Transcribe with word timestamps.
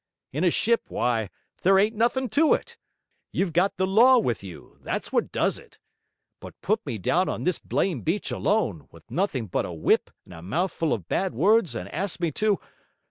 In 0.33 0.43
a 0.43 0.49
ship, 0.49 0.81
why, 0.87 1.29
there 1.61 1.77
ain't 1.77 1.95
nothing 1.95 2.27
to 2.29 2.55
it! 2.55 2.75
You've 3.31 3.53
got 3.53 3.77
the 3.77 3.85
law 3.85 4.17
with 4.17 4.43
you, 4.43 4.79
that's 4.81 5.11
what 5.11 5.31
does 5.31 5.59
it. 5.59 5.77
But 6.39 6.59
put 6.61 6.83
me 6.87 6.97
down 6.97 7.29
on 7.29 7.43
this 7.43 7.59
blame' 7.59 8.01
beach 8.01 8.31
alone, 8.31 8.87
with 8.91 9.11
nothing 9.11 9.45
but 9.45 9.63
a 9.63 9.71
whip 9.71 10.09
and 10.25 10.33
a 10.33 10.41
mouthful 10.41 10.91
of 10.91 11.07
bad 11.07 11.35
words, 11.35 11.75
and 11.75 11.87
ask 11.93 12.19
me 12.19 12.31
to... 12.31 12.59